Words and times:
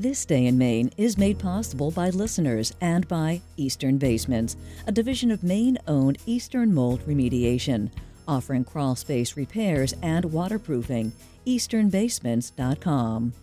This 0.00 0.24
Day 0.24 0.46
in 0.46 0.56
Maine 0.56 0.90
is 0.96 1.18
made 1.18 1.38
possible 1.38 1.90
by 1.90 2.08
listeners 2.08 2.74
and 2.80 3.06
by 3.06 3.42
Eastern 3.58 3.98
Basements, 3.98 4.56
a 4.86 4.92
division 4.92 5.30
of 5.30 5.44
Maine 5.44 5.76
owned 5.86 6.16
Eastern 6.24 6.72
Mold 6.72 7.02
Remediation, 7.06 7.90
offering 8.26 8.64
crawl 8.64 8.96
space 8.96 9.36
repairs 9.36 9.94
and 10.02 10.24
waterproofing. 10.32 11.12
EasternBasements.com. 11.46 13.34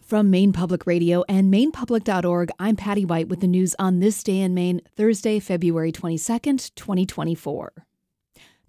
From 0.00 0.30
Maine 0.30 0.54
Public 0.54 0.86
Radio 0.86 1.22
and 1.28 1.52
MainePublic.org, 1.52 2.50
I'm 2.58 2.76
Patty 2.76 3.04
White 3.04 3.28
with 3.28 3.40
the 3.40 3.46
news 3.46 3.76
on 3.78 4.00
this 4.00 4.22
day 4.22 4.40
in 4.40 4.54
Maine, 4.54 4.80
Thursday, 4.96 5.38
February 5.38 5.92
22nd, 5.92 6.74
2024. 6.74 7.84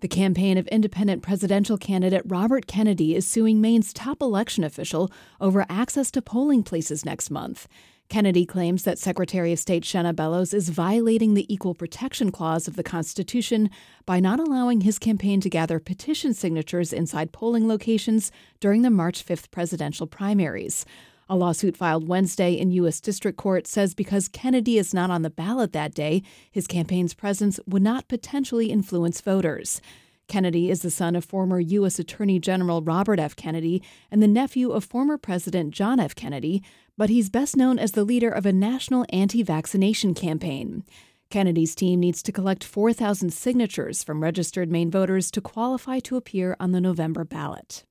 The 0.02 0.08
campaign 0.08 0.58
of 0.58 0.66
independent 0.70 1.22
presidential 1.22 1.78
candidate 1.78 2.23
Robert 2.26 2.66
Kennedy 2.66 3.16
is 3.16 3.28
suing 3.28 3.62
Maine's 3.62 3.94
top 3.94 4.20
election 4.20 4.64
official 4.64 5.12
over 5.40 5.64
access 5.70 6.10
to 6.12 6.24
polling 6.24 6.64
places 6.64 7.05
next 7.05 7.30
month. 7.30 7.68
Kennedy 8.10 8.44
claims 8.44 8.84
that 8.84 8.98
Secretary 8.98 9.54
of 9.54 9.60
State 9.60 9.84
Shenna 9.84 10.16
Bellows 10.16 10.55
is 10.55 10.70
violating 10.70 11.36
the 11.36 11.46
Equal 11.54 11.76
Protection 11.76 12.32
Clause 12.32 12.68
of 12.68 12.77
the 12.77 12.84
Constitution 12.84 13.70
by 14.08 14.20
not 14.20 14.40
allowing 14.40 14.82
his 14.82 14.98
campaign 14.98 15.40
to 15.40 15.52
gather 15.52 15.80
petition 15.80 16.34
signatures 16.34 16.91
inside 16.91 17.32
polling 17.32 17.68
locations 17.68 18.32
during 18.60 18.82
the 18.82 18.90
March 18.90 19.24
5th 19.24 19.52
presidential 19.52 20.07
primaries. 20.07 20.84
A 21.30 21.36
lawsuit 21.36 21.77
filed 21.77 22.08
Wednesday 22.08 22.54
in 22.54 22.72
U.S. 22.72 23.00
District 23.00 23.38
Court 23.38 23.66
says 23.68 23.94
because 23.94 24.27
Kennedy 24.27 24.77
is 24.77 24.94
not 24.94 25.10
on 25.10 25.22
the 25.22 25.30
ballot 25.30 25.72
that 25.74 25.94
day, 25.94 26.24
his 26.52 26.68
campaign's 26.68 27.13
presence 27.13 27.60
would 27.66 27.82
not 27.82 28.08
potentially 28.08 28.72
influence 28.72 29.22
voters. 29.22 29.82
Kennedy 30.28 30.70
is 30.70 30.82
the 30.82 30.91
son 30.91 31.16
of 31.16 31.26
former 31.26 31.60
U.S. 31.60 32.00
Attorney 32.00 32.40
General 32.40 32.82
Robert 32.82 33.20
F. 33.20 33.36
Kennedy 33.36 33.84
and 34.10 34.24
the 34.24 34.28
nephew 34.28 34.72
of 34.72 34.86
former 34.86 35.18
President 35.18 35.74
John 35.74 36.00
F. 36.00 36.16
Kennedy, 36.16 36.63
but 36.98 37.10
he's 37.10 37.30
best 37.30 37.58
known 37.58 37.78
as 37.78 37.91
the 37.91 38.06
leader 38.06 38.30
of 38.30 38.46
a 38.46 38.54
national 38.54 39.06
anti 39.10 39.44
vaccination 39.44 40.13
campaign. 40.13 40.84
Kennedy's 41.30 41.76
team 41.76 42.00
needs 42.00 42.22
to 42.24 42.32
collect 42.32 42.63
4,000 42.63 43.32
signatures 43.32 44.04
from 44.04 44.22
registered 44.22 44.72
Maine 44.72 44.91
voters 44.91 45.32
to 45.32 45.41
qualify 45.41 46.00
to 46.00 46.18
appear 46.18 46.56
on 46.60 46.72
the 46.72 46.82
November 46.82 47.24
ballot. 47.24 47.84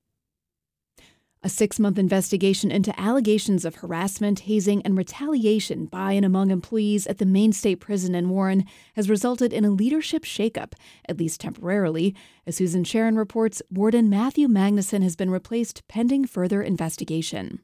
A 1.43 1.49
six 1.49 1.79
month 1.79 1.99
investigation 1.99 2.71
into 2.71 2.99
allegations 3.01 3.65
of 3.65 3.77
harassment, 3.77 4.41
hazing, 4.41 4.83
and 4.83 4.95
retaliation 4.95 5.87
by 5.87 6.13
and 6.13 6.27
among 6.27 6.51
employees 6.51 7.07
at 7.07 7.17
the 7.17 7.25
Maine 7.25 7.55
State 7.55 7.81
Prison 7.81 8.15
in 8.15 8.29
Warren 8.29 8.67
has 8.95 9.09
resulted 9.09 9.51
in 9.51 9.65
a 9.65 9.71
leadership 9.71 10.25
shakeup, 10.25 10.75
at 11.09 11.17
least 11.17 11.41
temporarily. 11.41 12.15
As 12.47 12.57
Susan 12.57 12.85
Sharon 12.85 13.17
reports, 13.17 13.63
Warden 13.71 14.11
Matthew 14.11 14.49
Magnuson 14.49 15.03
has 15.03 15.17
been 15.17 15.31
replaced 15.31 15.89
pending 15.89 16.27
further 16.27 16.61
investigation. 16.61 17.61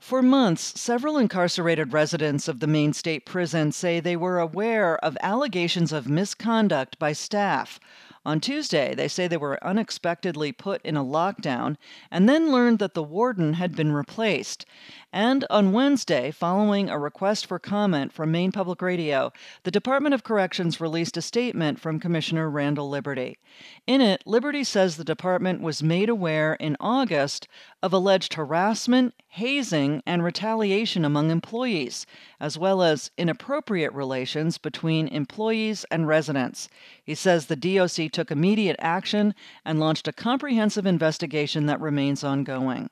For 0.00 0.20
months, 0.20 0.78
several 0.78 1.16
incarcerated 1.16 1.92
residents 1.92 2.48
of 2.48 2.58
the 2.58 2.66
Maine 2.66 2.92
State 2.92 3.24
Prison 3.24 3.70
say 3.70 4.00
they 4.00 4.16
were 4.16 4.40
aware 4.40 4.98
of 5.04 5.16
allegations 5.22 5.92
of 5.92 6.08
misconduct 6.08 6.98
by 6.98 7.12
staff. 7.12 7.78
On 8.26 8.40
Tuesday, 8.40 8.92
they 8.92 9.06
say 9.06 9.28
they 9.28 9.36
were 9.36 9.64
unexpectedly 9.64 10.50
put 10.50 10.82
in 10.82 10.96
a 10.96 11.04
lockdown 11.04 11.76
and 12.10 12.28
then 12.28 12.50
learned 12.50 12.80
that 12.80 12.92
the 12.92 13.02
warden 13.04 13.52
had 13.52 13.76
been 13.76 13.92
replaced. 13.92 14.66
And 15.12 15.46
on 15.48 15.70
Wednesday, 15.70 16.32
following 16.32 16.90
a 16.90 16.98
request 16.98 17.46
for 17.46 17.60
comment 17.60 18.12
from 18.12 18.32
Maine 18.32 18.50
Public 18.50 18.82
Radio, 18.82 19.32
the 19.62 19.70
Department 19.70 20.12
of 20.12 20.24
Corrections 20.24 20.80
released 20.80 21.16
a 21.16 21.22
statement 21.22 21.78
from 21.78 22.00
Commissioner 22.00 22.50
Randall 22.50 22.90
Liberty. 22.90 23.38
In 23.86 24.00
it, 24.00 24.24
Liberty 24.26 24.64
says 24.64 24.96
the 24.96 25.04
department 25.04 25.62
was 25.62 25.80
made 25.80 26.08
aware 26.08 26.54
in 26.54 26.76
August 26.80 27.46
of 27.86 27.92
alleged 27.92 28.34
harassment, 28.34 29.14
hazing, 29.28 30.02
and 30.04 30.24
retaliation 30.24 31.04
among 31.04 31.30
employees, 31.30 32.04
as 32.40 32.58
well 32.58 32.82
as 32.82 33.12
inappropriate 33.16 33.92
relations 33.92 34.58
between 34.58 35.06
employees 35.06 35.86
and 35.88 36.08
residents. 36.08 36.68
He 37.04 37.14
says 37.14 37.46
the 37.46 37.54
DOC 37.54 38.10
took 38.10 38.32
immediate 38.32 38.74
action 38.80 39.36
and 39.64 39.78
launched 39.78 40.08
a 40.08 40.12
comprehensive 40.12 40.84
investigation 40.84 41.66
that 41.66 41.80
remains 41.80 42.24
ongoing. 42.24 42.90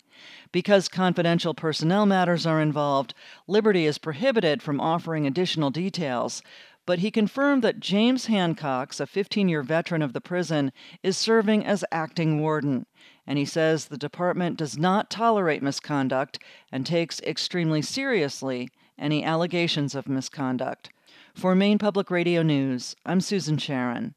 Because 0.53 0.87
confidential 0.87 1.55
personnel 1.55 2.07
matters 2.07 2.47
are 2.47 2.61
involved, 2.61 3.15
Liberty 3.49 3.87
is 3.87 3.99
prohibited 3.99 4.63
from 4.63 4.81
offering 4.81 5.27
additional 5.27 5.71
details. 5.71 6.41
But 6.87 7.01
he 7.01 7.11
confirmed 7.11 7.65
that 7.65 7.81
James 7.81 8.27
Hancox, 8.27 9.01
a 9.01 9.07
15 9.07 9.49
year 9.49 9.63
veteran 9.63 10.03
of 10.03 10.13
the 10.13 10.21
prison, 10.21 10.71
is 11.03 11.17
serving 11.17 11.67
as 11.67 11.85
acting 11.91 12.41
warden. 12.41 12.87
And 13.27 13.39
he 13.39 13.45
says 13.45 13.87
the 13.87 13.97
department 13.97 14.59
does 14.59 14.77
not 14.77 15.11
tolerate 15.11 15.63
misconduct 15.63 16.39
and 16.71 16.85
takes 16.85 17.21
extremely 17.21 17.83
seriously 17.83 18.69
any 18.99 19.25
allegations 19.25 19.95
of 19.95 20.09
misconduct. 20.09 20.91
For 21.35 21.55
Maine 21.55 21.79
Public 21.79 22.11
Radio 22.11 22.43
News, 22.43 22.95
I'm 23.05 23.21
Susan 23.21 23.59
Sharon. 23.59 24.15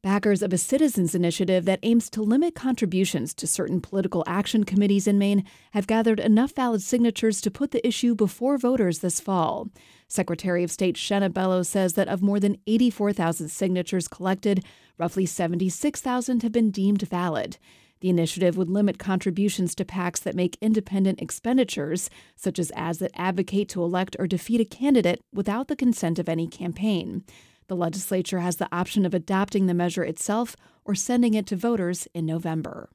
Backers 0.00 0.42
of 0.42 0.52
a 0.52 0.58
citizens 0.58 1.16
initiative 1.16 1.64
that 1.64 1.80
aims 1.82 2.08
to 2.10 2.22
limit 2.22 2.54
contributions 2.54 3.34
to 3.34 3.48
certain 3.48 3.80
political 3.80 4.22
action 4.28 4.62
committees 4.62 5.08
in 5.08 5.18
Maine 5.18 5.44
have 5.72 5.88
gathered 5.88 6.20
enough 6.20 6.54
valid 6.54 6.82
signatures 6.82 7.40
to 7.40 7.50
put 7.50 7.72
the 7.72 7.84
issue 7.84 8.14
before 8.14 8.58
voters 8.58 9.00
this 9.00 9.18
fall. 9.18 9.68
Secretary 10.06 10.62
of 10.62 10.70
State 10.70 10.94
Shenna 10.94 11.32
Bellows 11.32 11.68
says 11.68 11.94
that 11.94 12.06
of 12.06 12.22
more 12.22 12.38
than 12.38 12.58
84,000 12.68 13.48
signatures 13.48 14.06
collected, 14.06 14.64
roughly 14.98 15.26
76,000 15.26 16.44
have 16.44 16.52
been 16.52 16.70
deemed 16.70 17.02
valid. 17.02 17.58
The 18.00 18.10
initiative 18.10 18.56
would 18.56 18.68
limit 18.68 18.98
contributions 18.98 19.74
to 19.74 19.84
PACs 19.84 20.20
that 20.20 20.36
make 20.36 20.56
independent 20.60 21.20
expenditures, 21.20 22.10
such 22.36 22.58
as 22.58 22.70
ads 22.76 22.98
that 22.98 23.10
advocate 23.14 23.68
to 23.70 23.82
elect 23.82 24.16
or 24.18 24.26
defeat 24.26 24.60
a 24.60 24.64
candidate 24.64 25.20
without 25.32 25.68
the 25.68 25.76
consent 25.76 26.18
of 26.18 26.28
any 26.28 26.46
campaign. 26.46 27.24
The 27.66 27.76
legislature 27.76 28.40
has 28.40 28.56
the 28.56 28.68
option 28.72 29.04
of 29.04 29.14
adopting 29.14 29.66
the 29.66 29.74
measure 29.74 30.04
itself 30.04 30.56
or 30.84 30.94
sending 30.94 31.34
it 31.34 31.46
to 31.48 31.56
voters 31.56 32.08
in 32.14 32.24
November. 32.24 32.88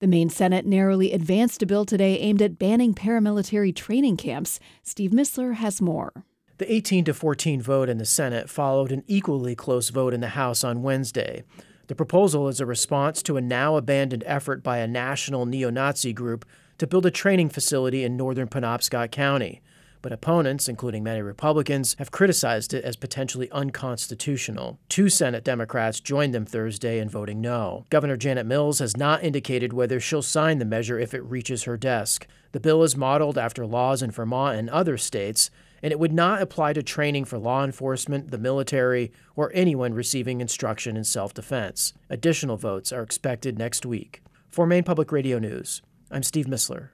The 0.00 0.06
Maine 0.06 0.30
Senate 0.30 0.64
narrowly 0.64 1.12
advanced 1.12 1.62
a 1.62 1.66
bill 1.66 1.84
today 1.84 2.18
aimed 2.18 2.42
at 2.42 2.58
banning 2.58 2.94
paramilitary 2.94 3.74
training 3.74 4.16
camps. 4.16 4.60
Steve 4.82 5.10
Mistler 5.10 5.54
has 5.54 5.80
more. 5.80 6.24
The 6.58 6.72
18 6.72 7.04
to 7.06 7.14
14 7.14 7.62
vote 7.62 7.88
in 7.88 7.98
the 7.98 8.04
Senate 8.04 8.50
followed 8.50 8.92
an 8.92 9.02
equally 9.06 9.56
close 9.56 9.88
vote 9.88 10.12
in 10.12 10.20
the 10.20 10.28
House 10.28 10.62
on 10.62 10.82
Wednesday. 10.82 11.42
The 11.88 11.94
proposal 11.94 12.48
is 12.48 12.60
a 12.60 12.66
response 12.66 13.22
to 13.24 13.36
a 13.36 13.40
now 13.40 13.76
abandoned 13.76 14.22
effort 14.26 14.62
by 14.62 14.78
a 14.78 14.86
national 14.86 15.46
neo 15.46 15.70
Nazi 15.70 16.12
group 16.12 16.44
to 16.78 16.86
build 16.86 17.06
a 17.06 17.10
training 17.10 17.48
facility 17.48 18.04
in 18.04 18.16
northern 18.16 18.46
Penobscot 18.46 19.10
County 19.10 19.60
but 20.02 20.12
opponents, 20.12 20.68
including 20.68 21.02
many 21.02 21.20
Republicans, 21.22 21.96
have 21.98 22.10
criticized 22.10 22.72
it 22.72 22.84
as 22.84 22.96
potentially 22.96 23.50
unconstitutional. 23.50 24.78
Two 24.88 25.08
Senate 25.08 25.44
Democrats 25.44 26.00
joined 26.00 26.34
them 26.34 26.46
Thursday 26.46 26.98
in 26.98 27.08
voting 27.08 27.40
no. 27.40 27.84
Governor 27.90 28.16
Janet 28.16 28.46
Mills 28.46 28.78
has 28.78 28.96
not 28.96 29.22
indicated 29.22 29.72
whether 29.72 30.00
she'll 30.00 30.22
sign 30.22 30.58
the 30.58 30.64
measure 30.64 30.98
if 30.98 31.14
it 31.14 31.24
reaches 31.24 31.64
her 31.64 31.76
desk. 31.76 32.26
The 32.52 32.60
bill 32.60 32.82
is 32.82 32.96
modeled 32.96 33.38
after 33.38 33.66
laws 33.66 34.02
in 34.02 34.10
Vermont 34.10 34.58
and 34.58 34.70
other 34.70 34.96
states, 34.96 35.50
and 35.82 35.92
it 35.92 35.98
would 35.98 36.12
not 36.12 36.42
apply 36.42 36.72
to 36.72 36.82
training 36.82 37.24
for 37.24 37.38
law 37.38 37.64
enforcement, 37.64 38.30
the 38.30 38.38
military, 38.38 39.12
or 39.36 39.50
anyone 39.54 39.94
receiving 39.94 40.40
instruction 40.40 40.96
in 40.96 41.04
self 41.04 41.34
defense. 41.34 41.92
Additional 42.10 42.56
votes 42.56 42.92
are 42.92 43.02
expected 43.02 43.58
next 43.58 43.86
week. 43.86 44.22
For 44.48 44.66
Maine 44.66 44.84
Public 44.84 45.12
Radio 45.12 45.38
News, 45.38 45.82
I'm 46.10 46.22
Steve 46.22 46.46
Mistler. 46.46 46.90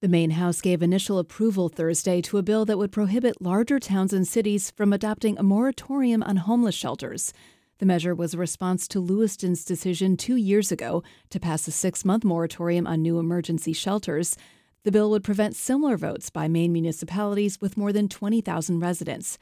The 0.00 0.08
Maine 0.08 0.30
House 0.30 0.60
gave 0.60 0.80
initial 0.80 1.18
approval 1.18 1.68
Thursday 1.68 2.22
to 2.22 2.38
a 2.38 2.42
bill 2.42 2.64
that 2.66 2.78
would 2.78 2.92
prohibit 2.92 3.42
larger 3.42 3.80
towns 3.80 4.12
and 4.12 4.28
cities 4.28 4.70
from 4.70 4.92
adopting 4.92 5.36
a 5.36 5.42
moratorium 5.42 6.22
on 6.22 6.36
homeless 6.36 6.76
shelters. 6.76 7.32
The 7.78 7.86
measure 7.86 8.14
was 8.14 8.32
a 8.32 8.38
response 8.38 8.86
to 8.88 9.00
Lewiston's 9.00 9.64
decision 9.64 10.16
two 10.16 10.36
years 10.36 10.70
ago 10.70 11.02
to 11.30 11.40
pass 11.40 11.66
a 11.66 11.72
six 11.72 12.04
month 12.04 12.24
moratorium 12.24 12.86
on 12.86 13.02
new 13.02 13.18
emergency 13.18 13.72
shelters. 13.72 14.36
The 14.88 14.92
bill 14.92 15.10
would 15.10 15.22
prevent 15.22 15.54
similar 15.54 15.98
votes 15.98 16.30
by 16.30 16.48
Maine 16.48 16.72
municipalities 16.72 17.60
with 17.60 17.76
more 17.76 17.92
than 17.92 18.08
20,000 18.08 18.80
residents. 18.80 19.36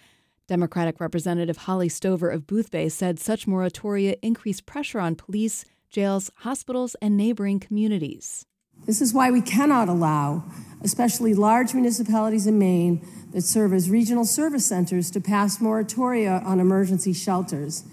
Democratic 0.48 0.98
Representative 0.98 1.56
Holly 1.56 1.88
Stover 1.88 2.30
of 2.30 2.48
Boothbay 2.48 2.90
said 2.90 3.20
such 3.20 3.46
moratoria 3.46 4.16
increase 4.22 4.60
pressure 4.60 4.98
on 4.98 5.14
police, 5.14 5.64
jails, 5.88 6.32
hospitals, 6.38 6.96
and 7.00 7.16
neighboring 7.16 7.60
communities. 7.60 8.44
This 8.86 9.00
is 9.00 9.14
why 9.14 9.30
we 9.30 9.40
cannot 9.40 9.88
allow, 9.88 10.42
especially 10.82 11.32
large 11.32 11.74
municipalities 11.74 12.48
in 12.48 12.58
Maine 12.58 13.06
that 13.30 13.42
serve 13.42 13.72
as 13.72 13.88
regional 13.88 14.24
service 14.24 14.66
centers, 14.66 15.12
to 15.12 15.20
pass 15.20 15.58
moratoria 15.58 16.44
on 16.44 16.58
emergency 16.58 17.12
shelters. 17.12 17.84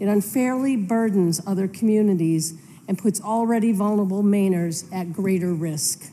It 0.00 0.08
unfairly 0.08 0.74
burdens 0.74 1.40
other 1.46 1.68
communities 1.68 2.54
and 2.88 2.98
puts 2.98 3.20
already 3.20 3.70
vulnerable 3.70 4.24
Mainers 4.24 4.92
at 4.92 5.12
greater 5.12 5.54
risk. 5.54 6.10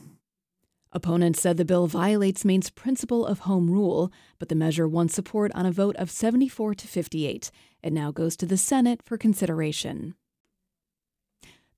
Opponents 0.96 1.42
said 1.42 1.56
the 1.56 1.64
bill 1.64 1.88
violates 1.88 2.44
Maine's 2.44 2.70
principle 2.70 3.26
of 3.26 3.40
home 3.40 3.68
rule, 3.68 4.12
but 4.38 4.48
the 4.48 4.54
measure 4.54 4.86
won 4.86 5.08
support 5.08 5.50
on 5.52 5.66
a 5.66 5.72
vote 5.72 5.96
of 5.96 6.08
74 6.08 6.76
to 6.76 6.86
58. 6.86 7.50
It 7.82 7.92
now 7.92 8.12
goes 8.12 8.36
to 8.36 8.46
the 8.46 8.56
Senate 8.56 9.02
for 9.02 9.18
consideration. 9.18 10.14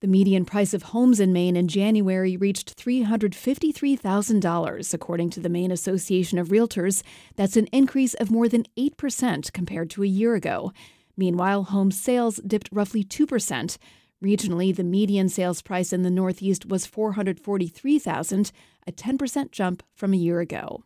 The 0.00 0.06
median 0.06 0.44
price 0.44 0.74
of 0.74 0.82
homes 0.82 1.18
in 1.18 1.32
Maine 1.32 1.56
in 1.56 1.66
January 1.66 2.36
reached 2.36 2.76
$353,000, 2.76 4.92
according 4.92 5.30
to 5.30 5.40
the 5.40 5.48
Maine 5.48 5.70
Association 5.70 6.38
of 6.38 6.48
Realtors. 6.48 7.02
That's 7.36 7.56
an 7.56 7.68
increase 7.72 8.12
of 8.12 8.30
more 8.30 8.50
than 8.50 8.66
8% 8.76 9.50
compared 9.54 9.88
to 9.90 10.02
a 10.02 10.06
year 10.06 10.34
ago. 10.34 10.74
Meanwhile, 11.16 11.62
home 11.64 11.90
sales 11.90 12.36
dipped 12.46 12.68
roughly 12.70 13.02
2%. 13.02 13.78
Regionally, 14.26 14.74
the 14.74 14.82
median 14.82 15.28
sales 15.28 15.62
price 15.62 15.92
in 15.92 16.02
the 16.02 16.10
Northeast 16.10 16.66
was 16.66 16.84
443,000, 16.84 18.50
a 18.84 18.90
10% 18.90 19.52
jump 19.52 19.84
from 19.94 20.12
a 20.12 20.16
year 20.16 20.40
ago. 20.40 20.82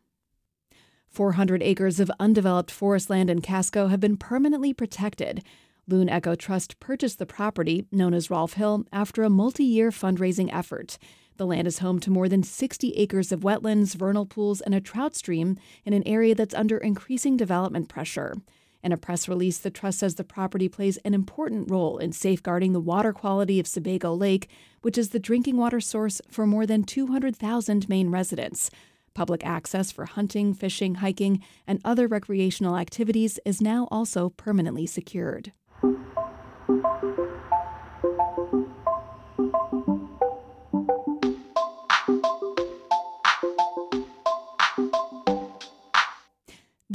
400 1.09 1.63
acres 1.63 2.01
of 2.01 2.13
undeveloped 2.21 2.71
forest 2.71 3.09
land 3.09 3.31
in 3.31 3.41
Casco 3.41 3.87
have 3.87 3.99
been 3.99 4.19
permanently 4.19 4.75
protected. 4.75 5.43
Loon 5.89 6.11
Echo 6.11 6.35
Trust 6.35 6.79
purchased 6.81 7.19
the 7.19 7.25
property, 7.25 7.87
known 7.91 8.13
as 8.13 8.29
Rolfe 8.29 8.53
Hill, 8.53 8.85
after 8.93 9.23
a 9.23 9.31
multi 9.31 9.65
year 9.65 9.91
fundraising 9.91 10.53
effort. 10.53 10.99
The 11.39 11.47
land 11.47 11.67
is 11.67 11.79
home 11.79 11.99
to 12.01 12.11
more 12.11 12.29
than 12.29 12.43
60 12.43 12.91
acres 12.91 13.33
of 13.33 13.41
wetlands, 13.41 13.95
vernal 13.95 14.27
pools, 14.27 14.61
and 14.61 14.75
a 14.75 14.83
trout 14.83 15.17
stream 15.17 15.57
in 15.87 15.95
an 15.95 16.07
area 16.07 16.35
that's 16.35 16.55
under 16.55 16.77
increasing 16.77 17.39
development 17.39 17.89
pressure. 17.89 18.35
In 18.83 18.93
a 18.93 18.97
press 18.97 19.29
release, 19.29 19.59
the 19.59 19.71
trust 19.71 19.99
says 19.99 20.15
the 20.15 20.25
property 20.25 20.69
plays 20.69 20.97
an 20.99 21.13
important 21.13 21.71
role 21.71 21.99
in 21.99 22.13
safeguarding 22.13 22.73
the 22.73 22.81
water 22.81 23.13
quality 23.13 23.61
of 23.61 23.67
Sebago 23.67 24.15
Lake, 24.15 24.49
which 24.83 24.97
is 24.97 25.11
the 25.11 25.19
drinking 25.19 25.57
water 25.57 25.81
source 25.81 26.21
for 26.31 26.47
more 26.47 26.67
than 26.67 26.85
200,000 26.85 27.89
Maine 27.89 28.11
residents. 28.11 28.71
Public 29.13 29.45
access 29.45 29.93
for 29.93 30.07
hunting, 30.07 30.55
fishing, 30.55 30.97
hiking, 30.97 31.43
and 31.67 31.81
other 31.85 32.07
recreational 32.07 32.77
activities 32.77 33.39
is 33.45 33.61
now 33.61 33.87
also 33.91 34.31
permanently 34.31 34.87
secured. 34.87 35.53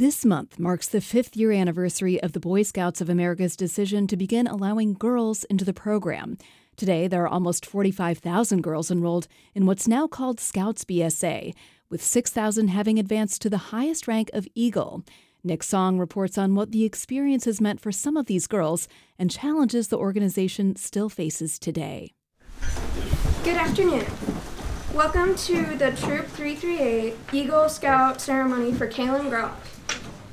This 0.05 0.23
month 0.23 0.59
marks 0.59 0.87
the 0.87 1.01
fifth 1.01 1.35
year 1.35 1.51
anniversary 1.51 2.21
of 2.21 2.33
the 2.33 2.39
Boy 2.39 2.61
Scouts 2.61 3.01
of 3.01 3.09
America's 3.09 3.55
decision 3.55 4.05
to 4.05 4.15
begin 4.15 4.45
allowing 4.45 4.93
girls 4.93 5.45
into 5.45 5.65
the 5.65 5.73
program. 5.73 6.37
Today, 6.75 7.07
there 7.07 7.23
are 7.23 7.27
almost 7.27 7.65
45,000 7.65 8.61
girls 8.61 8.91
enrolled 8.91 9.27
in 9.55 9.65
what's 9.65 9.87
now 9.87 10.05
called 10.05 10.39
Scouts 10.39 10.85
BSA, 10.85 11.55
with 11.89 12.03
6,000 12.03 12.67
having 12.67 12.99
advanced 12.99 13.41
to 13.41 13.49
the 13.49 13.73
highest 13.73 14.07
rank 14.07 14.29
of 14.31 14.47
Eagle. 14.53 15.03
Nick 15.43 15.63
Song 15.63 15.97
reports 15.97 16.37
on 16.37 16.53
what 16.53 16.71
the 16.71 16.85
experience 16.85 17.45
has 17.45 17.59
meant 17.59 17.81
for 17.81 17.91
some 17.91 18.15
of 18.15 18.27
these 18.27 18.45
girls 18.45 18.87
and 19.17 19.31
challenges 19.31 19.87
the 19.87 19.97
organization 19.97 20.75
still 20.75 21.09
faces 21.09 21.57
today. 21.57 22.13
Good 23.43 23.57
afternoon. 23.57 24.05
Welcome 24.93 25.35
to 25.35 25.75
the 25.77 25.93
Troop 25.97 26.27
338 26.27 27.15
Eagle 27.33 27.67
Scout 27.69 28.21
ceremony 28.21 28.71
for 28.71 28.87
Kaylin 28.87 29.31
Grog. 29.31 29.55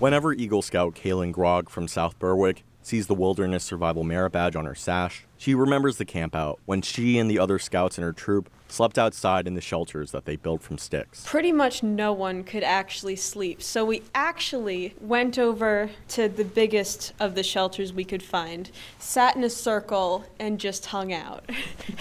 Whenever 0.02 0.32
Eagle 0.32 0.62
Scout 0.62 0.96
Kaylin 0.96 1.30
Grog 1.30 1.70
from 1.70 1.86
South 1.86 2.18
Berwick 2.18 2.64
sees 2.82 3.06
the 3.06 3.14
Wilderness 3.14 3.62
Survival 3.62 4.02
Merit 4.02 4.32
Badge 4.32 4.56
on 4.56 4.64
her 4.64 4.74
sash, 4.74 5.26
she 5.38 5.54
remembers 5.54 5.96
the 5.96 6.04
campout 6.04 6.56
when 6.64 6.82
she 6.82 7.20
and 7.20 7.30
the 7.30 7.38
other 7.38 7.56
scouts 7.56 7.98
in 7.98 8.02
her 8.02 8.12
troop 8.12 8.50
slept 8.66 8.98
outside 8.98 9.46
in 9.46 9.54
the 9.54 9.60
shelters 9.60 10.10
that 10.10 10.24
they 10.24 10.34
built 10.34 10.60
from 10.60 10.76
sticks. 10.76 11.22
Pretty 11.24 11.52
much 11.52 11.84
no 11.84 12.12
one 12.12 12.42
could 12.42 12.64
actually 12.64 13.14
sleep, 13.14 13.62
so 13.62 13.84
we 13.84 14.02
actually 14.12 14.96
went 15.00 15.38
over 15.38 15.88
to 16.08 16.28
the 16.28 16.44
biggest 16.44 17.12
of 17.20 17.36
the 17.36 17.44
shelters 17.44 17.92
we 17.92 18.04
could 18.04 18.24
find, 18.24 18.72
sat 18.98 19.36
in 19.36 19.44
a 19.44 19.50
circle, 19.50 20.24
and 20.40 20.58
just 20.58 20.86
hung 20.86 21.12
out. 21.12 21.48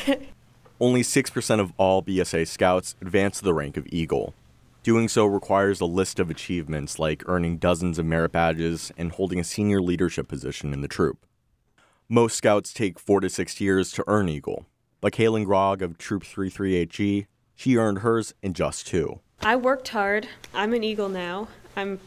Only 0.80 1.03
6% 1.03 1.59
of 1.59 1.71
all 1.77 2.01
BSA 2.01 2.48
scouts 2.48 2.95
advance 3.00 3.38
to 3.38 3.44
the 3.44 3.53
rank 3.53 3.77
of 3.77 3.86
Eagle. 3.92 4.33
Doing 4.83 5.10
so 5.10 5.28
requires 5.28 5.80
a 5.80 5.86
list 5.86 6.19
of 6.19 6.31
achievements 6.31 6.98
like 6.98 7.22
earning 7.28 7.57
dozens 7.57 8.00
of 8.00 8.06
merit 8.07 8.31
badges 8.31 8.92
and 8.98 9.12
holding 9.12 9.39
a 9.39 9.44
senior 9.44 9.80
leadership 9.80 10.28
position 10.28 10.74
in 10.74 10.81
the 10.81 10.88
troop. 10.88 11.24
Most 12.10 12.36
scouts 12.36 12.74
take 12.74 12.98
four 12.98 13.19
to 13.19 13.30
six 13.30 13.62
years 13.62 13.92
to 13.92 14.04
earn 14.07 14.28
Eagle, 14.28 14.66
but 15.00 15.13
Kaylin 15.13 15.45
Grog 15.45 15.83
of 15.83 16.00
Troop 16.00 16.24
338G, 16.24 17.28
she 17.54 17.78
earned 17.78 18.00
hers 18.00 18.33
in 18.42 18.54
just 18.54 18.88
two. 18.88 19.19
I 19.42 19.56
worked 19.56 19.89
hard. 19.89 20.28
I'm 20.51 20.74
an 20.74 20.84
Eagle 20.84 21.10
now. 21.10 21.48
I'm 21.75 22.00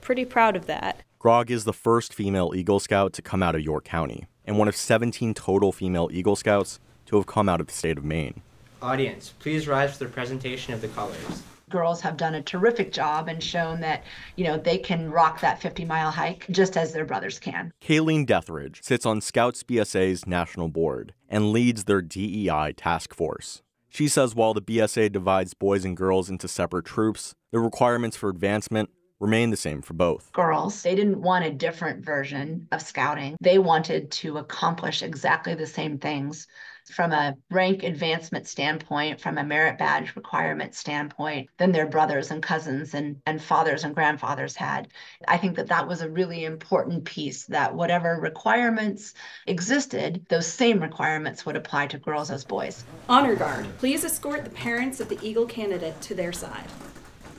pretty 0.00 0.24
proud 0.24 0.56
of 0.56 0.64
that. 0.64 1.02
Grog 1.18 1.50
is 1.50 1.64
the 1.64 1.74
first 1.74 2.14
female 2.14 2.54
Eagle 2.54 2.80
Scout 2.80 3.12
to 3.12 3.20
come 3.20 3.42
out 3.42 3.54
of 3.54 3.60
York 3.60 3.84
County, 3.84 4.24
and 4.46 4.56
one 4.56 4.68
of 4.68 4.74
17 4.74 5.34
total 5.34 5.70
female 5.70 6.08
Eagle 6.10 6.36
Scouts 6.36 6.80
to 7.04 7.16
have 7.16 7.26
come 7.26 7.50
out 7.50 7.60
of 7.60 7.66
the 7.66 7.74
state 7.74 7.98
of 7.98 8.06
Maine. 8.06 8.40
Audience, 8.80 9.34
please 9.38 9.68
rise 9.68 9.98
for 9.98 10.04
the 10.04 10.10
presentation 10.10 10.72
of 10.72 10.80
the 10.80 10.88
colors 10.88 11.42
girls 11.72 12.00
have 12.02 12.16
done 12.16 12.36
a 12.36 12.42
terrific 12.42 12.92
job 12.92 13.26
and 13.26 13.42
shown 13.42 13.80
that, 13.80 14.04
you 14.36 14.44
know, 14.44 14.56
they 14.56 14.78
can 14.78 15.10
rock 15.10 15.40
that 15.40 15.60
50 15.60 15.84
mile 15.84 16.12
hike 16.12 16.46
just 16.50 16.76
as 16.76 16.92
their 16.92 17.04
brothers 17.04 17.40
can. 17.40 17.72
Kayleen 17.82 18.24
Deathridge 18.24 18.84
sits 18.84 19.04
on 19.04 19.20
Scouts 19.20 19.64
BSA's 19.64 20.26
national 20.26 20.68
board 20.68 21.14
and 21.28 21.50
leads 21.50 21.84
their 21.84 22.02
DEI 22.02 22.74
task 22.76 23.12
force. 23.12 23.62
She 23.88 24.06
says 24.06 24.34
while 24.34 24.54
the 24.54 24.62
BSA 24.62 25.12
divides 25.12 25.54
boys 25.54 25.84
and 25.84 25.96
girls 25.96 26.30
into 26.30 26.46
separate 26.46 26.86
troops, 26.86 27.34
the 27.50 27.60
requirements 27.60 28.16
for 28.16 28.30
advancement 28.30 28.90
remain 29.22 29.50
the 29.50 29.56
same 29.56 29.80
for 29.80 29.94
both. 29.94 30.32
Girls, 30.32 30.82
they 30.82 30.96
didn't 30.96 31.22
want 31.22 31.44
a 31.44 31.50
different 31.50 32.04
version 32.04 32.66
of 32.72 32.82
scouting. 32.82 33.36
They 33.40 33.58
wanted 33.58 34.10
to 34.10 34.38
accomplish 34.38 35.00
exactly 35.02 35.54
the 35.54 35.66
same 35.66 35.98
things 35.98 36.48
from 36.90 37.12
a 37.12 37.36
rank 37.48 37.84
advancement 37.84 38.48
standpoint, 38.48 39.20
from 39.20 39.38
a 39.38 39.44
merit 39.44 39.78
badge 39.78 40.16
requirement 40.16 40.74
standpoint, 40.74 41.48
than 41.56 41.70
their 41.70 41.86
brothers 41.86 42.32
and 42.32 42.42
cousins 42.42 42.94
and, 42.94 43.20
and 43.24 43.40
fathers 43.40 43.84
and 43.84 43.94
grandfathers 43.94 44.56
had. 44.56 44.88
I 45.28 45.36
think 45.36 45.54
that 45.54 45.68
that 45.68 45.86
was 45.86 46.00
a 46.00 46.10
really 46.10 46.44
important 46.44 47.04
piece 47.04 47.44
that 47.46 47.72
whatever 47.72 48.18
requirements 48.20 49.14
existed, 49.46 50.26
those 50.28 50.46
same 50.46 50.82
requirements 50.82 51.46
would 51.46 51.56
apply 51.56 51.86
to 51.86 51.98
girls 51.98 52.32
as 52.32 52.44
boys. 52.44 52.84
Honor 53.08 53.36
Guard, 53.36 53.66
please 53.78 54.04
escort 54.04 54.42
the 54.42 54.50
parents 54.50 54.98
of 54.98 55.08
the 55.08 55.18
Eagle 55.22 55.46
candidate 55.46 56.00
to 56.00 56.14
their 56.16 56.32
side. 56.32 56.66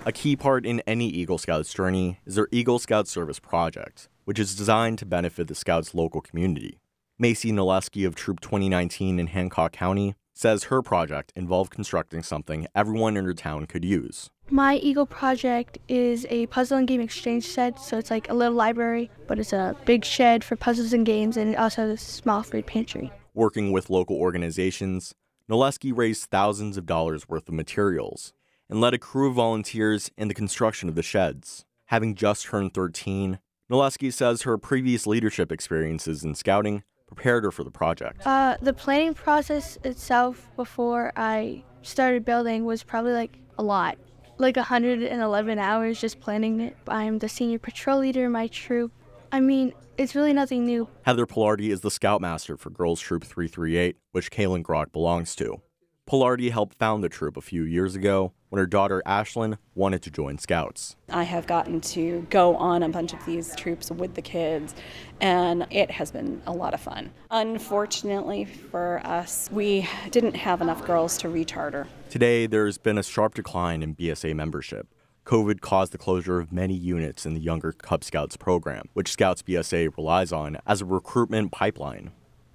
A 0.05 0.11
key 0.11 0.35
part 0.35 0.65
in 0.65 0.81
any 0.81 1.07
Eagle 1.07 1.37
Scouts 1.37 1.73
journey 1.73 2.19
is 2.25 2.35
their 2.35 2.49
Eagle 2.51 2.77
Scout 2.77 3.07
Service 3.07 3.39
Project, 3.39 4.09
which 4.25 4.37
is 4.37 4.53
designed 4.53 4.99
to 4.99 5.05
benefit 5.05 5.47
the 5.47 5.55
Scouts' 5.55 5.93
local 5.95 6.19
community. 6.19 6.81
Macy 7.17 7.53
Noleski 7.53 8.05
of 8.05 8.13
Troop 8.13 8.41
2019 8.41 9.17
in 9.17 9.27
Hancock 9.27 9.71
County 9.71 10.15
says 10.33 10.65
her 10.65 10.81
project 10.81 11.31
involved 11.37 11.71
constructing 11.71 12.21
something 12.21 12.67
everyone 12.75 13.15
in 13.15 13.23
her 13.23 13.33
town 13.33 13.65
could 13.65 13.85
use. 13.85 14.29
My 14.49 14.75
Eagle 14.75 15.05
project 15.05 15.77
is 15.87 16.25
a 16.29 16.47
puzzle 16.47 16.79
and 16.79 16.87
game 16.87 16.99
exchange 16.99 17.45
shed, 17.45 17.79
so 17.79 17.97
it's 17.97 18.11
like 18.11 18.29
a 18.29 18.33
little 18.33 18.57
library, 18.57 19.09
but 19.25 19.39
it's 19.39 19.53
a 19.53 19.73
big 19.85 20.03
shed 20.03 20.43
for 20.43 20.57
puzzles 20.57 20.91
and 20.91 21.05
games, 21.05 21.37
and 21.37 21.49
it 21.49 21.55
also 21.55 21.87
has 21.87 22.01
a 22.01 22.03
small 22.03 22.43
food 22.43 22.67
pantry. 22.67 23.09
Working 23.33 23.71
with 23.71 23.89
local 23.89 24.17
organizations, 24.17 25.15
Noleski 25.49 25.95
raised 25.95 26.29
thousands 26.29 26.75
of 26.75 26.85
dollars 26.85 27.29
worth 27.29 27.47
of 27.47 27.53
materials 27.53 28.33
and 28.73 28.81
led 28.81 28.95
a 28.95 28.97
crew 28.97 29.29
of 29.29 29.35
volunteers 29.35 30.09
in 30.17 30.29
the 30.29 30.33
construction 30.33 30.89
of 30.89 30.95
the 30.95 31.03
sheds. 31.03 31.63
Having 31.85 32.15
just 32.15 32.45
turned 32.45 32.73
13, 32.73 33.37
Noleski 33.71 34.11
says 34.11 34.41
her 34.41 34.57
previous 34.57 35.05
leadership 35.05 35.51
experiences 35.51 36.23
in 36.23 36.33
scouting 36.33 36.81
prepared 37.05 37.43
her 37.43 37.51
for 37.51 37.63
the 37.63 37.69
project? 37.69 38.25
Uh, 38.25 38.57
the 38.63 38.73
planning 38.73 39.13
process 39.13 39.77
itself 39.83 40.49
before 40.55 41.13
I 41.15 41.63
started 41.83 42.25
building 42.25 42.65
was 42.65 42.81
probably 42.81 43.13
like 43.13 43.37
a 43.59 43.63
lot. 43.63 43.99
Like 44.39 44.55
111 44.55 45.59
hours 45.59 46.01
just 46.01 46.19
planning 46.19 46.59
it. 46.59 46.75
I'm 46.87 47.19
the 47.19 47.29
senior 47.29 47.59
patrol 47.59 47.99
leader 47.99 48.25
in 48.25 48.31
my 48.31 48.47
troop. 48.47 48.91
I 49.31 49.39
mean, 49.39 49.73
it's 49.99 50.15
really 50.15 50.33
nothing 50.33 50.65
new. 50.65 50.89
Heather 51.03 51.27
Pilardi 51.27 51.69
is 51.69 51.81
the 51.81 51.91
scoutmaster 51.91 52.57
for 52.57 52.71
Girls 52.71 52.99
Troop 52.99 53.23
338, 53.23 53.97
which 54.13 54.31
Kaylin 54.31 54.63
Grog 54.63 54.91
belongs 54.91 55.35
to. 55.35 55.61
Pilardi 56.09 56.51
helped 56.51 56.77
found 56.79 57.03
the 57.03 57.09
troop 57.09 57.37
a 57.37 57.41
few 57.41 57.63
years 57.63 57.95
ago 57.95 58.33
when 58.53 58.59
her 58.59 58.67
daughter 58.67 59.01
Ashlyn 59.07 59.57
wanted 59.73 60.03
to 60.03 60.11
join 60.11 60.37
Scouts. 60.37 60.95
I 61.09 61.23
have 61.23 61.47
gotten 61.47 61.81
to 61.81 62.27
go 62.29 62.55
on 62.55 62.83
a 62.83 62.89
bunch 62.89 63.11
of 63.11 63.25
these 63.25 63.55
troops 63.55 63.89
with 63.89 64.13
the 64.13 64.21
kids, 64.21 64.75
and 65.19 65.65
it 65.71 65.89
has 65.89 66.11
been 66.11 66.39
a 66.45 66.51
lot 66.51 66.75
of 66.75 66.79
fun. 66.79 67.09
Unfortunately 67.31 68.45
for 68.45 69.01
us, 69.05 69.49
we 69.51 69.89
didn't 70.11 70.35
have 70.35 70.61
enough 70.61 70.85
girls 70.85 71.17
to 71.17 71.29
recharter. 71.29 71.87
Today, 72.11 72.45
there's 72.45 72.77
been 72.77 72.99
a 72.99 73.03
sharp 73.03 73.33
decline 73.33 73.81
in 73.81 73.95
BSA 73.95 74.35
membership. 74.35 74.85
COVID 75.25 75.61
caused 75.61 75.91
the 75.91 75.97
closure 75.97 76.39
of 76.39 76.51
many 76.51 76.75
units 76.75 77.25
in 77.25 77.33
the 77.33 77.41
Younger 77.41 77.71
Cub 77.71 78.03
Scouts 78.03 78.37
program, 78.37 78.87
which 78.93 79.11
Scouts 79.11 79.41
BSA 79.41 79.97
relies 79.97 80.31
on 80.31 80.59
as 80.67 80.79
a 80.79 80.85
recruitment 80.85 81.51
pipeline. 81.51 82.11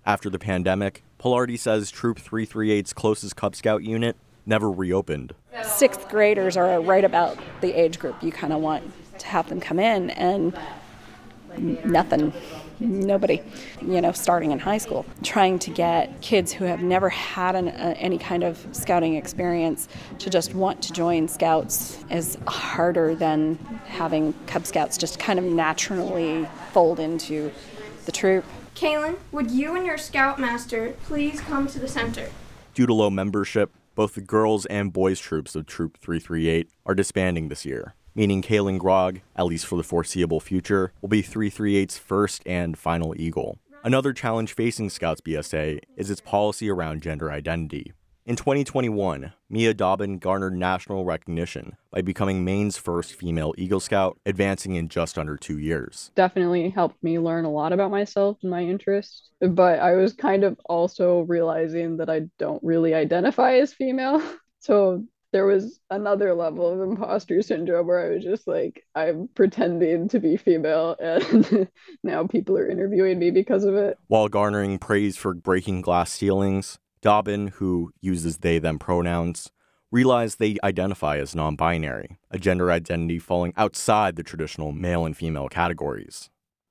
After 0.07 0.31
the 0.31 0.39
pandemic, 0.39 1.03
Pilardi 1.19 1.59
says 1.59 1.91
Troop 1.91 2.21
338's 2.21 2.93
closest 2.93 3.35
Cub 3.35 3.57
Scout 3.57 3.83
unit 3.83 4.17
never 4.49 4.71
reopened. 4.71 5.35
Sixth 5.63 6.09
graders 6.09 6.57
are 6.57 6.81
right 6.81 7.05
about 7.05 7.39
the 7.61 7.73
age 7.73 7.99
group 7.99 8.23
you 8.23 8.33
kind 8.33 8.53
of 8.53 8.61
want 8.61 8.91
to 9.19 9.27
have 9.27 9.49
them 9.49 9.61
come 9.61 9.79
in, 9.79 10.11
and 10.11 10.59
nothing 11.85 12.33
nobody, 12.81 13.41
you 13.83 14.01
know, 14.01 14.13
starting 14.13 14.53
in 14.53 14.59
high 14.59 14.79
school, 14.79 15.05
trying 15.23 15.59
to 15.59 15.71
get 15.71 16.21
kids 16.21 16.53
who 16.53 16.65
have 16.65 16.83
never 16.83 17.09
had 17.09 17.57
an, 17.57 17.69
uh, 17.69 17.95
any 17.99 18.19
kind 18.19 18.45
of 18.45 18.65
scouting 18.73 19.15
experience 19.15 19.89
to 20.19 20.31
just 20.31 20.55
want 20.55 20.83
to 20.83 20.93
join 20.93 21.29
scouts 21.29 22.05
is 22.11 22.39
harder 22.47 23.15
than 23.15 23.57
having 23.87 24.35
Cub 24.47 24.67
Scouts 24.67 24.97
just 24.97 25.19
kind 25.19 25.39
of 25.39 25.45
naturally 25.45 26.47
fold 26.73 27.01
into 27.01 27.51
the 28.07 28.13
troop. 28.13 28.45
Kaylin, 28.75 29.17
would 29.33 29.51
you 29.51 29.75
and 29.75 29.85
your 29.85 29.99
scoutmaster 29.99 30.95
please 31.05 31.41
come 31.41 31.67
to 31.69 31.81
the 31.81 31.89
center? 31.89 32.31
Due 32.75 32.87
to 32.87 32.95
low 32.95 33.11
membership, 33.11 33.73
both 33.99 34.15
the 34.15 34.21
girls 34.21 34.65
and 34.67 34.93
boys 34.93 35.19
troops 35.19 35.57
of 35.57 35.67
Troop 35.67 35.97
338 35.97 36.71
are 36.87 36.95
disbanding 36.95 37.49
this 37.49 37.67
year 37.67 37.97
meaning 38.15 38.43
Kaylin 38.43 38.79
Grog, 38.81 39.21
at 39.37 39.47
least 39.47 39.65
for 39.67 39.77
the 39.77 39.85
foreseeable 39.85 40.41
future, 40.41 40.93
will 41.01 41.09
be 41.09 41.23
338's 41.23 41.99
first 41.99 42.43
and 42.45 42.77
final 42.77 43.15
Eagle. 43.17 43.59
Another 43.85 44.13
challenge 44.13 44.55
facing 44.55 44.91
Scouts 44.91 45.21
BSA 45.21 45.79
is 45.97 46.11
its 46.11 46.21
policy 46.21 46.69
around 46.69 47.01
gender 47.01 47.31
identity. 47.31 47.93
In 48.29 48.37
2021, 48.37 49.33
Mia 49.49 49.73
Dobbin 49.73 50.19
garnered 50.19 50.55
national 50.55 51.07
recognition 51.07 51.79
by 51.91 52.03
becoming 52.03 52.45
Maine's 52.45 52.77
first 52.77 53.15
female 53.15 53.55
Eagle 53.57 53.81
Scout, 53.81 54.19
advancing 54.27 54.75
in 54.75 54.91
just 54.91 55.17
under 55.17 55.39
two 55.39 55.59
years. 55.59 56.11
Definitely 56.15 56.69
helped 56.69 57.03
me 57.03 57.19
learn 57.19 57.47
a 57.47 57.51
lot 57.51 57.73
about 57.73 57.91
myself 57.91 58.37
and 58.43 58.51
my 58.51 58.61
interests, 58.61 59.31
but 59.41 59.79
I 59.79 59.95
was 59.95 60.13
kind 60.13 60.45
of 60.45 60.61
also 60.67 61.21
realizing 61.21 61.97
that 61.97 62.11
I 62.11 62.29
don't 62.39 62.63
really 62.63 62.93
identify 62.93 63.55
as 63.55 63.73
female. 63.73 64.23
So 64.61 65.05
there 65.33 65.47
was 65.47 65.79
another 65.89 66.35
level 66.35 66.69
of 66.69 66.81
imposter 66.81 67.43
syndrome 67.43 67.87
where 67.87 68.05
I 68.05 68.15
was 68.15 68.25
just 68.25 68.49
like, 68.49 68.85
I'm 68.93 69.29
pretending 69.35 70.09
to 70.09 70.19
be 70.19 70.37
female, 70.37 70.97
and 71.01 71.69
now 72.03 72.27
people 72.27 72.59
are 72.59 72.69
interviewing 72.69 73.21
me 73.21 73.31
because 73.31 73.63
of 73.63 73.77
it. 73.77 73.97
While 74.09 74.29
garnering 74.29 74.79
praise 74.79 75.17
for 75.17 75.33
breaking 75.33 75.83
glass 75.83 76.13
ceilings, 76.13 76.81
Dobbin, 77.01 77.49
who 77.49 77.93
uses 78.01 78.39
they 78.39 78.59
them 78.59 78.79
pronouns, 78.79 79.51
realized 79.91 80.39
they 80.39 80.57
identify 80.63 81.19
as 81.19 81.35
non 81.35 81.57
binary, 81.57 82.19
a 82.31 82.39
gender 82.39 82.71
identity 82.71 83.19
falling 83.19 83.53
outside 83.57 84.17
the 84.17 84.23
traditional 84.23 84.73
male 84.73 85.05
and 85.05 85.17
female 85.17 85.49
categories. 85.49 86.31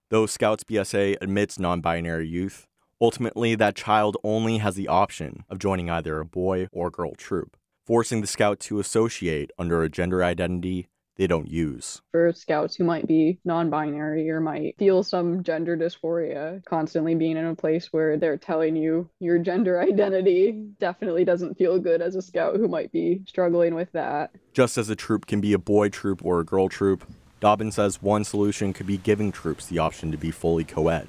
Though 0.09 0.25
Scouts 0.25 0.63
BSA 0.63 1.17
admits 1.21 1.59
non 1.59 1.81
binary 1.81 2.27
youth, 2.27 2.67
ultimately 2.99 3.55
that 3.55 3.75
child 3.75 4.17
only 4.23 4.57
has 4.59 4.75
the 4.75 4.87
option 4.87 5.43
of 5.49 5.59
joining 5.59 5.89
either 5.89 6.19
a 6.19 6.25
boy 6.25 6.67
or 6.71 6.89
girl 6.89 7.15
troop 7.15 7.57
forcing 7.87 8.19
the 8.19 8.27
scout 8.27 8.59
to 8.59 8.79
associate 8.79 9.49
under 9.57 9.81
a 9.81 9.89
gender 9.89 10.21
identity 10.21 10.89
they 11.17 11.27
don't 11.27 11.49
use. 11.49 12.01
For 12.11 12.31
scouts 12.33 12.75
who 12.75 12.83
might 12.83 13.07
be 13.07 13.39
non 13.43 13.69
binary 13.69 14.29
or 14.29 14.39
might 14.39 14.75
feel 14.77 15.03
some 15.03 15.43
gender 15.43 15.75
dysphoria, 15.75 16.63
constantly 16.65 17.15
being 17.15 17.37
in 17.37 17.45
a 17.45 17.55
place 17.55 17.91
where 17.91 18.17
they're 18.17 18.37
telling 18.37 18.75
you 18.75 19.09
your 19.19 19.39
gender 19.39 19.81
identity 19.81 20.67
definitely 20.79 21.25
doesn't 21.25 21.57
feel 21.57 21.79
good 21.79 22.01
as 22.01 22.15
a 22.15 22.21
scout 22.21 22.55
who 22.55 22.67
might 22.67 22.91
be 22.91 23.21
struggling 23.27 23.75
with 23.75 23.91
that. 23.91 24.31
Just 24.53 24.77
as 24.77 24.89
a 24.89 24.95
troop 24.95 25.25
can 25.25 25.41
be 25.41 25.53
a 25.53 25.59
boy 25.59 25.89
troop 25.89 26.23
or 26.23 26.39
a 26.39 26.45
girl 26.45 26.69
troop, 26.69 27.03
Dobbin 27.39 27.71
says 27.71 28.01
one 28.01 28.23
solution 28.23 28.73
could 28.73 28.87
be 28.87 28.97
giving 28.97 29.31
troops 29.31 29.67
the 29.67 29.79
option 29.79 30.11
to 30.11 30.17
be 30.17 30.31
fully 30.31 30.63
co 30.63 30.87
ed. 30.87 31.07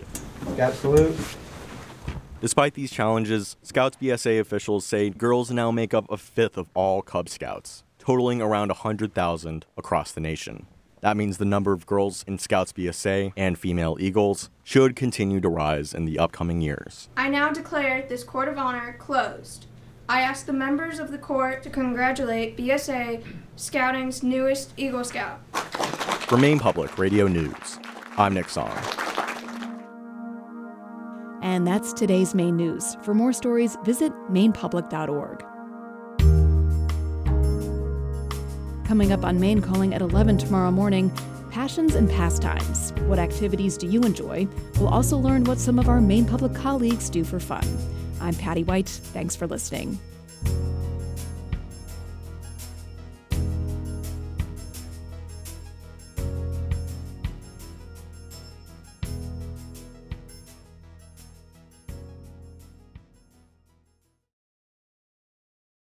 Absolute. 0.59 1.17
Despite 2.41 2.75
these 2.75 2.93
challenges, 2.93 3.57
Scouts 3.63 3.97
BSA 4.01 4.39
officials 4.39 4.87
say 4.87 5.11
girls 5.11 5.51
now 5.51 5.73
make 5.73 5.93
up 5.93 6.09
a 6.11 6.17
fifth 6.17 6.57
of 6.57 6.69
all 6.73 7.03
Cub 7.03 7.29
Scouts, 7.29 7.83
totaling 8.09 8.41
around 8.41 8.69
100,000 8.69 9.67
across 9.77 10.13
the 10.13 10.21
nation. 10.21 10.67
That 11.03 11.15
means 11.15 11.37
the 11.37 11.45
number 11.45 11.75
of 11.75 11.85
girls 11.85 12.25
in 12.27 12.39
Scouts 12.39 12.73
BSA 12.73 13.35
and 13.37 13.59
female 13.59 13.99
Eagles 14.01 14.49
should 14.65 14.97
continue 14.97 15.43
to 15.43 15.49
rise 15.51 15.93
in 15.93 16.07
the 16.07 16.19
upcoming 16.19 16.63
years. 16.63 17.11
I 17.19 17.29
now 17.29 17.53
declare 17.53 18.07
this 18.09 18.25
Court 18.25 18.49
of 18.49 18.57
Honor 18.57 18.97
closed. 18.99 19.67
I 20.09 20.23
ask 20.23 20.47
the 20.47 20.55
members 20.55 20.99
of 20.99 21.11
the 21.11 21.19
court 21.19 21.63
to 21.65 21.69
congratulate 21.69 22.57
BSA 22.57 23.23
Scouting's 23.57 24.23
newest 24.23 24.73
Eagle 24.79 25.05
Scout. 25.05 25.41
For 26.29 26.39
Maine 26.39 26.59
Public 26.61 26.97
Radio 26.97 27.29
News, 27.29 27.79
I'm 28.17 28.33
Nick 28.33 28.49
Song. 28.49 28.73
And 31.43 31.67
that's 31.67 31.93
today's 31.93 32.35
Maine 32.35 32.57
news. 32.57 32.97
For 33.03 33.13
more 33.13 33.35
stories, 33.35 33.77
visit 33.85 34.13
mainepublic.org. 34.31 35.45
Coming 38.89 39.13
up 39.13 39.23
on 39.23 39.39
Maine 39.39 39.61
Calling 39.61 39.93
at 39.93 40.01
11 40.01 40.39
tomorrow 40.39 40.71
morning, 40.71 41.13
passions 41.51 41.95
and 41.95 42.09
pastimes. 42.09 42.95
What 43.03 43.19
activities 43.19 43.77
do 43.77 43.87
you 43.87 44.01
enjoy? 44.01 44.49
We'll 44.81 44.89
also 44.89 45.19
learn 45.19 45.45
what 45.45 45.59
some 45.59 45.79
of 45.79 45.91
our 45.91 46.01
Maine 46.01 46.25
Public 46.25 46.55
colleagues 46.55 47.11
do 47.11 47.23
for 47.23 47.39
fun. 47.39 47.67
I'm 48.19 48.35
Patty 48.35 48.65
White. 48.65 48.89
Thanks 48.89 49.37
for 49.37 49.47
listening. 49.47 49.99